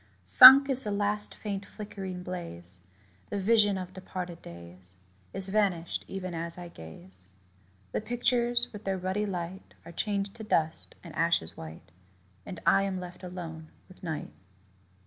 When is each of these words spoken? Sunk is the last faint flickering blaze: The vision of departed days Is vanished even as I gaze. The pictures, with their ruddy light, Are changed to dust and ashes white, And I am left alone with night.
Sunk 0.25 0.67
is 0.67 0.83
the 0.83 0.89
last 0.89 1.35
faint 1.35 1.63
flickering 1.63 2.23
blaze: 2.23 2.79
The 3.29 3.37
vision 3.37 3.77
of 3.77 3.93
departed 3.93 4.41
days 4.41 4.95
Is 5.31 5.49
vanished 5.49 6.05
even 6.07 6.33
as 6.33 6.57
I 6.57 6.69
gaze. 6.69 7.27
The 7.91 8.01
pictures, 8.01 8.67
with 8.73 8.83
their 8.83 8.97
ruddy 8.97 9.27
light, 9.27 9.75
Are 9.85 9.91
changed 9.91 10.33
to 10.37 10.43
dust 10.43 10.95
and 11.03 11.13
ashes 11.13 11.55
white, 11.55 11.91
And 12.47 12.59
I 12.65 12.81
am 12.81 12.99
left 12.99 13.21
alone 13.23 13.69
with 13.87 14.01
night. 14.01 14.33